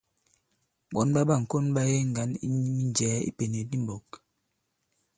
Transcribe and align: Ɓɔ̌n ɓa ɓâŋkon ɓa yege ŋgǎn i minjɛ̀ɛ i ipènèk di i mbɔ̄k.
Ɓɔ̌n 0.93 1.07
ɓa 1.15 1.21
ɓâŋkon 1.29 1.65
ɓa 1.75 1.81
yege 1.89 2.03
ŋgǎn 2.11 2.31
i 2.45 2.47
minjɛ̀ɛ 2.51 3.17
i 3.21 3.25
ipènèk 3.29 3.67
di 3.69 3.77
i 3.79 3.81
mbɔ̄k. 3.83 4.07